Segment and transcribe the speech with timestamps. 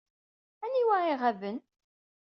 [0.63, 1.57] Aniwa iɣaben?